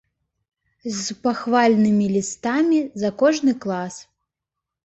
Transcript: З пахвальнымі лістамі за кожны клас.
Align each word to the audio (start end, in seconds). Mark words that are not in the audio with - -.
З 1.01 1.17
пахвальнымі 1.27 2.07
лістамі 2.15 2.79
за 3.03 3.13
кожны 3.21 3.55
клас. 3.67 4.01